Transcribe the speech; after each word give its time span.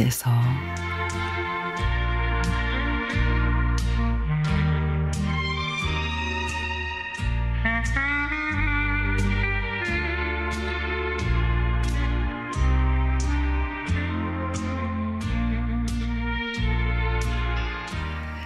어머니께서 0.00 0.30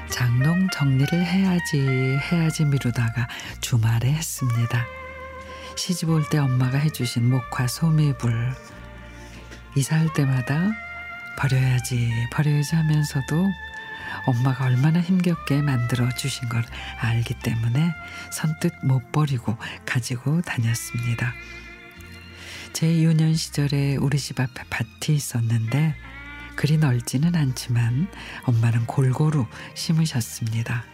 장롱 0.08 0.68
정리를 0.72 1.24
해야지 1.24 1.78
해야지 2.30 2.64
미루다가 2.64 3.28
주말에 3.60 4.12
했습니다. 4.12 4.84
시집 5.76 6.08
올 6.10 6.24
때 6.28 6.38
엄마가 6.38 6.78
해주신 6.78 7.28
목화 7.28 7.66
소미불 7.66 8.52
이사할 9.76 10.12
때마다 10.12 10.70
버려야지 11.36 12.28
버려야지 12.30 12.76
하면서도 12.76 13.52
엄마가 14.26 14.66
얼마나 14.66 15.00
힘겹게 15.00 15.62
만들어 15.62 16.08
주신 16.14 16.48
걸 16.48 16.64
알기 16.98 17.34
때문에 17.40 17.92
선뜻 18.30 18.72
못 18.84 19.10
버리고 19.10 19.56
가지고 19.84 20.40
다녔습니다. 20.42 21.34
제 22.72 23.02
유년 23.02 23.34
시절에 23.34 23.96
우리 23.96 24.18
집 24.18 24.40
앞에 24.40 24.64
밭이 24.70 25.16
있었는데 25.16 25.94
그리 26.56 26.78
넓지는 26.78 27.34
않지만 27.34 28.08
엄마는 28.44 28.86
골고루 28.86 29.46
심으셨습니다. 29.74 30.84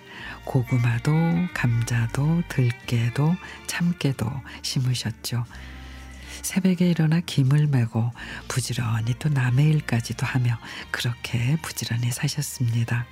고구마도 0.45 1.13
감자도 1.55 2.43
들깨도 2.49 3.37
참깨도 3.67 4.27
심으셨죠. 4.63 5.45
새벽에 6.43 6.91
일어나 6.91 7.21
김을 7.21 7.67
메고 7.67 8.11
부지런히 8.49 9.15
또 9.19 9.29
남의 9.29 9.67
일까지도 9.67 10.27
하며 10.27 10.59
그렇게 10.91 11.57
부지런히 11.63 12.11
사셨습니다. 12.11 13.07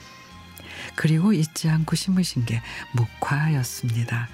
그리고 0.94 1.32
잊지 1.32 1.68
않고 1.68 1.96
심으신 1.96 2.44
게 2.44 2.62
목화였습니다. 2.92 4.28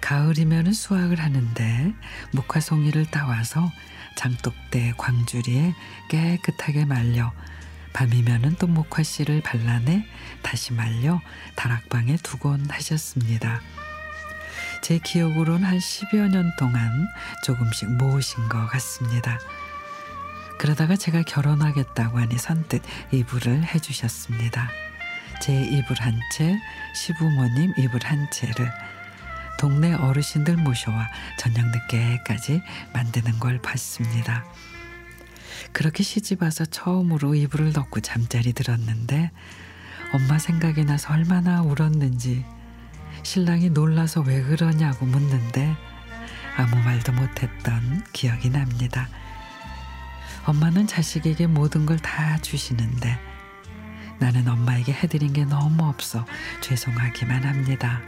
가을이면 0.00 0.72
수확을 0.72 1.20
하는데 1.20 1.92
목화송이를 2.32 3.06
따와서 3.10 3.70
장독대 4.16 4.94
광주리에 4.96 5.74
깨끗하게 6.10 6.84
말려 6.84 7.32
밤이면은 7.92 8.56
또 8.58 8.66
목화씨를 8.66 9.40
발라내 9.40 10.06
다시 10.42 10.74
말려 10.74 11.20
다락방에 11.54 12.18
두곤 12.22 12.68
하셨습니다. 12.68 13.62
제 14.82 14.98
기억으로는 14.98 15.64
한 15.64 15.78
10여 15.78 16.28
년 16.28 16.52
동안 16.58 17.08
조금씩 17.44 17.90
모으신 17.92 18.48
것 18.48 18.66
같습니다. 18.68 19.38
그러다가 20.58 20.96
제가 20.96 21.22
결혼하겠다고 21.22 22.18
하니 22.18 22.38
선뜻 22.38 22.82
이불을 23.12 23.64
해주셨습니다. 23.64 24.70
제 25.42 25.62
이불 25.62 25.96
한 26.00 26.18
채, 26.32 26.58
시부모님 26.94 27.74
이불 27.76 28.00
한 28.04 28.26
채를 28.30 28.72
동네 29.58 29.94
어르신들 29.94 30.56
모셔와 30.56 31.08
저녁 31.38 31.66
늦게까지 31.66 32.62
만드는 32.92 33.38
걸 33.38 33.60
봤습니다. 33.60 34.44
그렇게 35.72 36.02
시집 36.02 36.42
와서 36.42 36.64
처음으로 36.64 37.34
이불을 37.34 37.72
덮고 37.72 38.00
잠자리 38.00 38.52
들었는데 38.52 39.30
엄마 40.12 40.38
생각이 40.38 40.84
나서 40.84 41.12
얼마나 41.12 41.62
울었는지 41.62 42.44
신랑이 43.26 43.70
놀라서 43.70 44.20
왜 44.20 44.40
그러냐고 44.40 45.04
묻는데 45.04 45.76
아무 46.56 46.76
말도 46.76 47.10
못했던 47.10 48.04
기억이 48.12 48.50
납니다. 48.50 49.08
엄마는 50.44 50.86
자식에게 50.86 51.48
모든 51.48 51.86
걸 51.86 51.98
다 51.98 52.38
주시는데 52.38 53.18
나는 54.20 54.46
엄마에게 54.46 54.92
해드린 54.92 55.32
게 55.32 55.44
너무 55.44 55.88
없어 55.88 56.24
죄송하기만 56.60 57.42
합니다. 57.42 58.00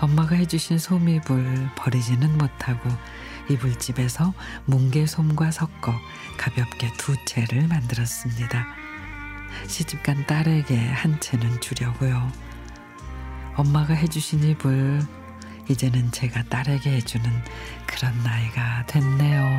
엄마가 0.00 0.34
해주신 0.34 0.78
소미불 0.78 1.68
버리지는 1.76 2.38
못하고 2.38 2.88
이불집에서 3.50 4.32
뭉게솜과 4.64 5.50
섞어 5.50 5.92
가볍게 6.38 6.90
두 6.96 7.14
채를 7.26 7.68
만들었습니다. 7.68 8.66
시집간 9.68 10.26
딸에게 10.26 10.88
한 10.88 11.20
채는 11.20 11.60
주려고요. 11.60 12.53
엄마가 13.56 13.94
해주신 13.94 14.42
이불 14.42 15.00
이제는 15.68 16.10
제가 16.10 16.42
딸에게 16.44 16.90
해주는 16.90 17.24
그런 17.86 18.12
나이가 18.22 18.84
됐네요. 18.86 19.58